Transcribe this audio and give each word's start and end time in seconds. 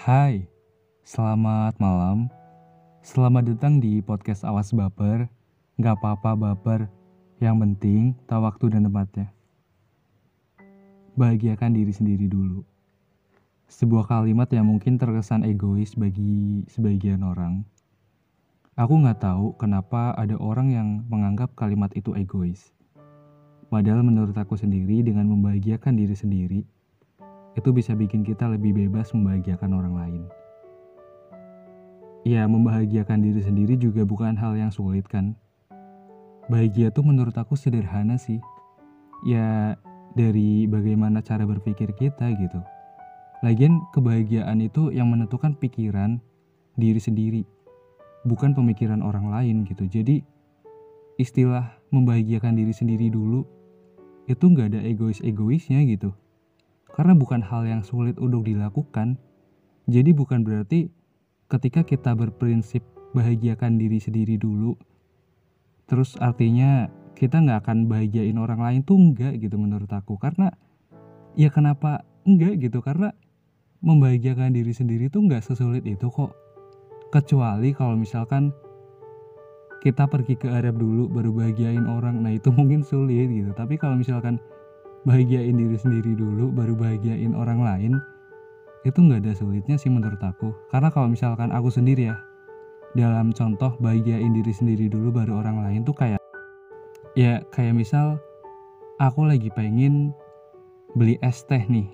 Hai, 0.00 0.48
selamat 1.04 1.76
malam. 1.76 2.32
Selamat 3.04 3.52
datang 3.52 3.84
di 3.84 4.00
podcast 4.00 4.48
Awas 4.48 4.72
Baper. 4.72 5.28
Gak 5.76 6.00
apa-apa 6.00 6.32
baper, 6.40 6.88
yang 7.36 7.60
penting 7.60 8.16
tahu 8.24 8.48
waktu 8.48 8.72
dan 8.72 8.88
tempatnya. 8.88 9.28
Bahagiakan 11.20 11.76
diri 11.76 11.92
sendiri 11.92 12.32
dulu. 12.32 12.64
Sebuah 13.68 14.08
kalimat 14.08 14.48
yang 14.48 14.72
mungkin 14.72 14.96
terkesan 14.96 15.44
egois 15.44 15.92
bagi 15.92 16.64
sebagian 16.72 17.20
orang. 17.20 17.68
Aku 18.80 19.04
gak 19.04 19.20
tahu 19.20 19.52
kenapa 19.60 20.16
ada 20.16 20.40
orang 20.40 20.72
yang 20.72 20.88
menganggap 21.12 21.52
kalimat 21.52 21.92
itu 21.92 22.16
egois. 22.16 22.72
Padahal 23.68 24.00
menurut 24.00 24.32
aku 24.32 24.56
sendiri 24.56 25.04
dengan 25.04 25.28
membahagiakan 25.28 25.92
diri 25.92 26.16
sendiri, 26.16 26.64
itu 27.58 27.68
bisa 27.74 27.96
bikin 27.98 28.22
kita 28.22 28.46
lebih 28.46 28.76
bebas 28.76 29.10
membahagiakan 29.10 29.70
orang 29.74 29.94
lain. 29.96 30.22
Ya, 32.22 32.44
membahagiakan 32.44 33.24
diri 33.24 33.40
sendiri 33.40 33.74
juga 33.80 34.04
bukan 34.04 34.36
hal 34.36 34.54
yang 34.54 34.70
sulit 34.70 35.08
kan. 35.08 35.34
Bahagia 36.52 36.92
tuh 36.92 37.02
menurut 37.02 37.34
aku 37.34 37.56
sederhana 37.56 38.20
sih. 38.20 38.38
Ya, 39.24 39.74
dari 40.14 40.66
bagaimana 40.66 41.24
cara 41.24 41.46
berpikir 41.46 41.94
kita 41.96 42.28
gitu. 42.36 42.60
Lagian 43.40 43.80
kebahagiaan 43.96 44.60
itu 44.60 44.92
yang 44.92 45.08
menentukan 45.08 45.56
pikiran 45.56 46.20
diri 46.76 47.00
sendiri, 47.00 47.42
bukan 48.28 48.52
pemikiran 48.52 49.00
orang 49.00 49.32
lain 49.32 49.64
gitu. 49.64 49.88
Jadi 49.88 50.20
istilah 51.16 51.72
membahagiakan 51.88 52.56
diri 52.56 52.72
sendiri 52.72 53.08
dulu 53.08 53.44
itu 54.28 54.44
nggak 54.44 54.76
ada 54.76 54.80
egois-egoisnya 54.84 55.84
gitu 55.88 56.12
karena 57.00 57.16
bukan 57.16 57.40
hal 57.40 57.64
yang 57.64 57.80
sulit 57.80 58.20
untuk 58.20 58.44
dilakukan. 58.44 59.16
Jadi 59.88 60.12
bukan 60.12 60.44
berarti 60.44 60.92
ketika 61.48 61.80
kita 61.80 62.12
berprinsip 62.12 62.84
bahagiakan 63.16 63.80
diri 63.80 63.96
sendiri 63.96 64.36
dulu, 64.36 64.76
terus 65.88 66.20
artinya 66.20 66.92
kita 67.16 67.40
nggak 67.40 67.64
akan 67.64 67.88
bahagiain 67.88 68.36
orang 68.36 68.60
lain 68.60 68.80
tuh 68.84 69.00
enggak 69.00 69.32
gitu 69.40 69.56
menurut 69.56 69.88
aku. 69.88 70.20
Karena 70.20 70.52
ya 71.40 71.48
kenapa 71.48 72.04
enggak 72.28 72.60
gitu? 72.68 72.84
Karena 72.84 73.16
membahagiakan 73.80 74.52
diri 74.52 74.76
sendiri 74.76 75.08
tuh 75.08 75.24
nggak 75.24 75.40
sesulit 75.40 75.88
itu 75.88 76.04
kok. 76.12 76.36
Kecuali 77.08 77.72
kalau 77.72 77.96
misalkan 77.96 78.52
kita 79.80 80.04
pergi 80.04 80.36
ke 80.36 80.52
Arab 80.52 80.76
dulu 80.76 81.08
baru 81.08 81.32
bahagiain 81.32 81.88
orang, 81.88 82.20
nah 82.20 82.28
itu 82.28 82.52
mungkin 82.52 82.84
sulit 82.84 83.32
gitu. 83.32 83.56
Tapi 83.56 83.80
kalau 83.80 83.96
misalkan 83.96 84.36
bahagiain 85.08 85.56
diri 85.56 85.76
sendiri 85.80 86.12
dulu 86.12 86.52
baru 86.52 86.76
bahagiain 86.76 87.32
orang 87.32 87.64
lain 87.64 87.92
itu 88.84 88.96
nggak 88.96 89.24
ada 89.24 89.32
sulitnya 89.36 89.76
sih 89.76 89.92
menurut 89.92 90.20
aku. 90.20 90.52
Karena 90.72 90.88
kalau 90.88 91.12
misalkan 91.12 91.52
aku 91.52 91.68
sendiri 91.68 92.12
ya 92.12 92.16
dalam 92.96 93.30
contoh 93.30 93.76
bahagiain 93.78 94.32
diri 94.32 94.52
sendiri 94.52 94.88
dulu 94.90 95.12
baru 95.12 95.40
orang 95.44 95.62
lain 95.62 95.80
tuh 95.84 95.94
kayak 95.94 96.20
ya 97.14 97.44
kayak 97.52 97.76
misal 97.76 98.18
aku 98.98 99.28
lagi 99.28 99.52
pengen 99.52 100.12
beli 100.96 101.20
es 101.20 101.44
teh 101.44 101.60
nih. 101.68 101.88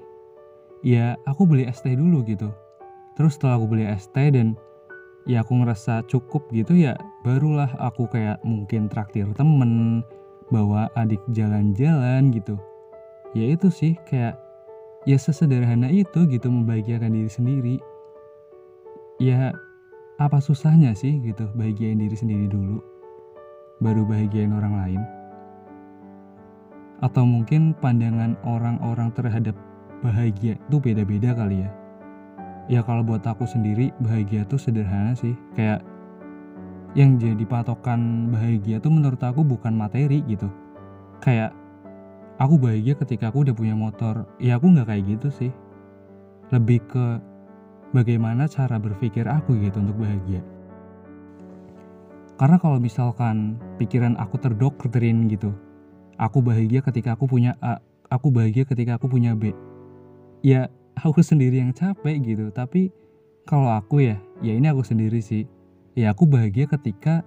Ya 0.86 1.18
aku 1.26 1.46
beli 1.46 1.66
es 1.66 1.82
teh 1.82 1.94
dulu 1.98 2.22
gitu. 2.26 2.50
Terus 3.18 3.34
setelah 3.34 3.58
aku 3.58 3.66
beli 3.74 3.84
es 3.86 4.06
teh 4.14 4.30
dan 4.30 4.54
ya 5.26 5.42
aku 5.42 5.58
ngerasa 5.58 6.06
cukup 6.06 6.46
gitu 6.54 6.78
ya 6.78 6.94
barulah 7.26 7.68
aku 7.82 8.06
kayak 8.06 8.38
mungkin 8.46 8.86
traktir 8.86 9.26
temen 9.34 10.06
bawa 10.54 10.86
adik 10.94 11.18
jalan-jalan 11.34 12.30
gitu 12.30 12.54
ya 13.36 13.52
itu 13.52 13.68
sih 13.68 13.92
kayak 14.08 14.40
ya 15.04 15.20
sesederhana 15.20 15.92
itu 15.92 16.24
gitu 16.24 16.48
membahagiakan 16.48 17.12
diri 17.12 17.28
sendiri. 17.28 17.76
Ya 19.20 19.52
apa 20.16 20.40
susahnya 20.40 20.96
sih 20.96 21.20
gitu 21.20 21.44
bahagiain 21.52 22.00
diri 22.00 22.16
sendiri 22.16 22.48
dulu 22.48 22.80
baru 23.84 24.08
bahagiain 24.08 24.56
orang 24.56 24.74
lain? 24.80 25.02
Atau 27.04 27.28
mungkin 27.28 27.76
pandangan 27.76 28.40
orang-orang 28.40 29.12
terhadap 29.12 29.52
bahagia 30.00 30.56
itu 30.56 30.76
beda-beda 30.80 31.36
kali 31.36 31.60
ya? 31.60 31.70
Ya 32.72 32.80
kalau 32.80 33.04
buat 33.04 33.22
aku 33.22 33.44
sendiri 33.44 33.92
bahagia 34.00 34.48
tuh 34.48 34.56
sederhana 34.56 35.12
sih. 35.12 35.36
Kayak 35.52 35.84
yang 36.96 37.20
jadi 37.20 37.44
patokan 37.44 38.32
bahagia 38.32 38.80
tuh 38.80 38.88
menurut 38.88 39.20
aku 39.20 39.44
bukan 39.44 39.76
materi 39.76 40.24
gitu. 40.24 40.48
Kayak 41.20 41.52
aku 42.36 42.54
bahagia 42.60 42.94
ketika 42.96 43.28
aku 43.32 43.44
udah 43.46 43.54
punya 43.56 43.76
motor. 43.76 44.28
Ya 44.40 44.56
aku 44.60 44.72
nggak 44.72 44.88
kayak 44.88 45.04
gitu 45.16 45.28
sih. 45.32 45.52
Lebih 46.52 46.80
ke 46.86 47.06
bagaimana 47.92 48.46
cara 48.46 48.76
berpikir 48.76 49.26
aku 49.26 49.56
gitu 49.60 49.80
untuk 49.82 49.98
bahagia. 49.98 50.42
Karena 52.36 52.60
kalau 52.60 52.76
misalkan 52.76 53.56
pikiran 53.80 54.12
aku 54.20 54.36
terdoktrin 54.36 55.24
gitu 55.32 55.56
aku 56.20 56.40
bahagia 56.40 56.80
ketika 56.80 57.14
aku 57.16 57.28
punya 57.28 57.56
A 57.60 57.80
aku 58.08 58.32
bahagia 58.32 58.64
ketika 58.64 58.96
aku 58.96 59.06
punya 59.08 59.36
B. 59.36 59.52
Ya 60.44 60.68
aku 61.04 61.20
sendiri 61.20 61.60
yang 61.60 61.72
capek 61.76 62.20
gitu. 62.24 62.48
Tapi 62.52 62.90
kalau 63.46 63.70
aku 63.72 64.02
ya 64.02 64.16
ya 64.40 64.52
ini 64.56 64.66
aku 64.68 64.82
sendiri 64.84 65.20
sih. 65.20 65.44
Ya 65.96 66.12
aku 66.12 66.28
bahagia 66.28 66.68
ketika 66.68 67.24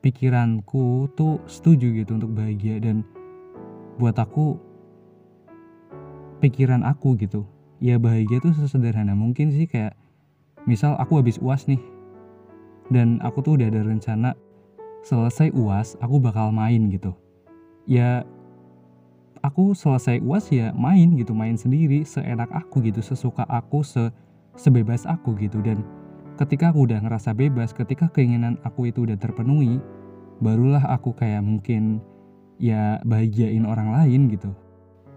pikiranku 0.00 1.10
tuh 1.18 1.42
setuju 1.44 1.90
gitu 2.00 2.16
untuk 2.16 2.32
bahagia 2.32 2.80
dan 2.80 3.04
buat 3.98 4.16
aku 4.16 4.56
pikiran 6.38 6.86
aku 6.86 7.18
gitu. 7.18 7.44
Ya 7.78 7.98
bahagia 7.98 8.42
tuh 8.42 8.54
sesederhana 8.54 9.14
mungkin 9.14 9.54
sih 9.54 9.66
kayak 9.66 9.94
misal 10.66 10.98
aku 10.98 11.22
habis 11.22 11.38
uas 11.38 11.66
nih 11.70 11.78
dan 12.90 13.22
aku 13.22 13.42
tuh 13.44 13.54
udah 13.60 13.70
ada 13.70 13.86
rencana 13.86 14.34
selesai 15.06 15.54
uas 15.54 15.94
aku 16.02 16.18
bakal 16.18 16.50
main 16.50 16.90
gitu. 16.90 17.14
Ya 17.86 18.26
aku 19.42 19.74
selesai 19.74 20.18
uas 20.22 20.50
ya 20.50 20.74
main 20.74 21.14
gitu 21.14 21.34
main 21.34 21.54
sendiri 21.54 22.02
seenak 22.02 22.50
aku 22.50 22.82
gitu 22.82 23.02
sesuka 23.02 23.46
aku 23.46 23.86
se 23.86 24.10
sebebas 24.58 25.06
aku 25.06 25.38
gitu. 25.38 25.62
Dan 25.62 25.86
ketika 26.38 26.74
aku 26.74 26.86
udah 26.90 27.02
ngerasa 27.02 27.34
bebas 27.34 27.70
ketika 27.74 28.10
keinginan 28.10 28.58
aku 28.66 28.90
itu 28.90 29.06
udah 29.06 29.18
terpenuhi 29.18 29.78
barulah 30.38 30.82
aku 30.86 31.14
kayak 31.14 31.42
mungkin 31.42 32.02
ya 32.58 32.98
bahagiain 33.06 33.64
orang 33.64 33.94
lain 33.94 34.28
gitu. 34.30 34.50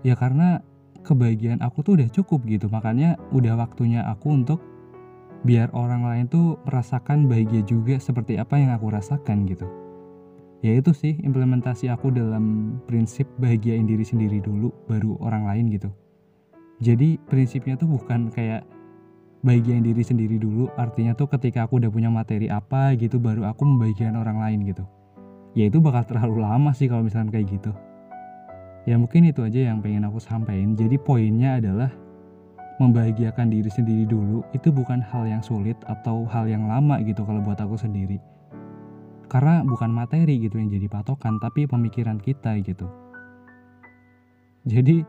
Ya 0.02 0.18
karena 0.18 0.62
kebahagiaan 1.02 1.62
aku 1.62 1.82
tuh 1.82 1.98
udah 1.98 2.10
cukup 2.14 2.46
gitu 2.46 2.70
makanya 2.70 3.18
udah 3.34 3.58
waktunya 3.58 4.06
aku 4.06 4.38
untuk 4.38 4.62
biar 5.42 5.74
orang 5.74 6.06
lain 6.06 6.26
tuh 6.30 6.62
merasakan 6.70 7.26
bahagia 7.26 7.66
juga 7.66 7.98
seperti 7.98 8.38
apa 8.38 8.62
yang 8.62 8.72
aku 8.78 8.94
rasakan 8.94 9.50
gitu. 9.50 9.66
Ya 10.62 10.78
itu 10.78 10.94
sih 10.94 11.18
implementasi 11.26 11.90
aku 11.90 12.14
dalam 12.14 12.78
prinsip 12.86 13.26
bahagiain 13.42 13.90
diri 13.90 14.06
sendiri 14.06 14.38
dulu 14.38 14.70
baru 14.86 15.18
orang 15.18 15.50
lain 15.50 15.74
gitu. 15.74 15.90
Jadi 16.82 17.18
prinsipnya 17.26 17.74
tuh 17.78 17.90
bukan 17.90 18.30
kayak 18.30 18.62
bahagiain 19.42 19.82
diri 19.82 20.06
sendiri 20.06 20.38
dulu 20.38 20.70
artinya 20.78 21.18
tuh 21.18 21.26
ketika 21.26 21.66
aku 21.66 21.82
udah 21.82 21.90
punya 21.90 22.14
materi 22.14 22.46
apa 22.46 22.94
gitu 22.94 23.18
baru 23.18 23.50
aku 23.50 23.66
membahagiakan 23.66 24.22
orang 24.22 24.38
lain 24.38 24.70
gitu 24.70 24.86
ya 25.58 25.68
itu 25.68 25.84
bakal 25.84 26.04
terlalu 26.08 26.44
lama 26.44 26.72
sih 26.72 26.88
kalau 26.88 27.04
misalnya 27.04 27.36
kayak 27.36 27.48
gitu. 27.52 27.72
Ya 28.90 28.98
mungkin 28.98 29.30
itu 29.30 29.46
aja 29.46 29.70
yang 29.72 29.80
pengen 29.84 30.08
aku 30.10 30.18
sampaikan. 30.18 30.74
Jadi 30.74 30.98
poinnya 30.98 31.62
adalah 31.62 31.94
membahagiakan 32.82 33.54
diri 33.54 33.70
sendiri 33.70 34.10
dulu. 34.10 34.42
Itu 34.58 34.74
bukan 34.74 35.06
hal 35.06 35.30
yang 35.30 35.46
sulit 35.46 35.78
atau 35.86 36.26
hal 36.26 36.50
yang 36.50 36.66
lama 36.66 36.98
gitu 37.06 37.22
kalau 37.22 37.46
buat 37.46 37.62
aku 37.62 37.78
sendiri. 37.78 38.18
Karena 39.30 39.62
bukan 39.62 39.94
materi 39.94 40.42
gitu 40.42 40.58
yang 40.58 40.74
jadi 40.74 40.90
patokan 40.90 41.38
tapi 41.38 41.70
pemikiran 41.70 42.18
kita 42.18 42.58
gitu. 42.66 42.90
Jadi 44.66 45.06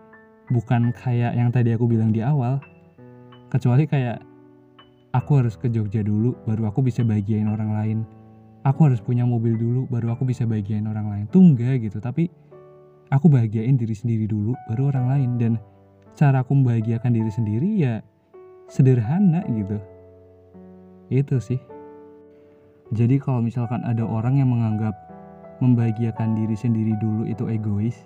bukan 0.53 0.93
kayak 0.93 1.33
yang 1.33 1.49
tadi 1.49 1.73
aku 1.73 1.89
bilang 1.89 2.13
di 2.13 2.21
awal. 2.21 2.61
Kecuali 3.49 3.85
kayak 3.89 4.21
aku 5.13 5.45
harus 5.45 5.55
ke 5.61 5.69
Jogja 5.69 6.01
dulu 6.01 6.33
baru 6.49 6.73
aku 6.73 6.81
bisa 6.85 7.05
bahagiain 7.05 7.49
orang 7.49 7.71
lain 7.77 7.99
aku 8.63 8.91
harus 8.91 9.03
punya 9.03 9.27
mobil 9.27 9.59
dulu 9.59 9.91
baru 9.91 10.15
aku 10.15 10.27
bisa 10.27 10.47
bahagiain 10.47 10.87
orang 10.87 11.07
lain. 11.11 11.25
Tuh 11.31 11.43
enggak 11.43 11.83
gitu 11.83 11.99
tapi 11.99 12.31
aku 13.11 13.27
bahagiain 13.27 13.75
diri 13.75 13.95
sendiri 13.95 14.27
dulu 14.27 14.55
baru 14.71 14.95
orang 14.95 15.07
lain. 15.11 15.31
Dan 15.39 15.53
cara 16.15 16.43
aku 16.43 16.55
membahagiakan 16.55 17.11
diri 17.15 17.31
sendiri 17.31 17.69
ya 17.79 17.95
sederhana 18.71 19.43
gitu. 19.51 19.79
Itu 21.11 21.43
sih. 21.43 21.61
Jadi 22.93 23.17
kalau 23.21 23.41
misalkan 23.41 23.81
ada 23.89 24.05
orang 24.05 24.37
yang 24.37 24.53
menganggap 24.53 24.93
membahagiakan 25.65 26.35
diri 26.37 26.57
sendiri 26.59 26.93
dulu 26.99 27.25
itu 27.25 27.47
egois 27.47 28.03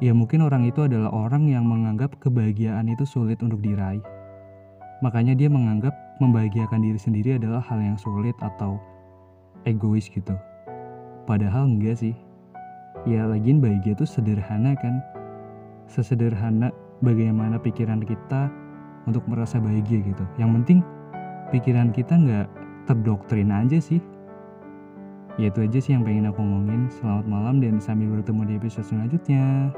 ya 0.00 0.16
mungkin 0.16 0.40
orang 0.40 0.64
itu 0.64 0.88
adalah 0.88 1.12
orang 1.12 1.46
yang 1.46 1.68
menganggap 1.68 2.16
kebahagiaan 2.18 2.88
itu 2.88 3.04
sulit 3.04 3.38
untuk 3.44 3.60
diraih. 3.60 4.00
Makanya 5.04 5.36
dia 5.36 5.48
menganggap 5.48 5.92
membahagiakan 6.20 6.80
diri 6.84 7.00
sendiri 7.00 7.36
adalah 7.36 7.64
hal 7.64 7.80
yang 7.80 7.96
sulit 7.96 8.36
atau 8.40 8.80
egois 9.64 10.08
gitu 10.08 10.34
padahal 11.24 11.68
enggak 11.68 12.00
sih 12.00 12.14
ya 13.08 13.24
lagian 13.24 13.60
bahagia 13.60 13.96
tuh 13.96 14.08
sederhana 14.08 14.76
kan 14.76 15.00
sesederhana 15.90 16.70
bagaimana 17.02 17.58
pikiran 17.58 18.04
kita 18.04 18.52
untuk 19.08 19.24
merasa 19.26 19.56
bahagia 19.58 20.04
gitu. 20.04 20.24
Yang 20.36 20.50
penting 20.60 20.78
pikiran 21.50 21.90
kita 21.90 22.14
nggak 22.14 22.46
terdoktrin 22.86 23.50
aja 23.50 23.80
sih. 23.80 23.98
Ya 25.38 25.48
itu 25.48 25.64
aja 25.64 25.78
sih 25.80 25.96
yang 25.96 26.04
pengen 26.04 26.28
aku 26.28 26.40
ngomongin. 26.42 26.92
Selamat 26.92 27.26
malam 27.26 27.64
dan 27.64 27.80
sampai 27.80 28.06
bertemu 28.06 28.42
di 28.44 28.54
episode 28.60 28.86
selanjutnya. 28.86 29.72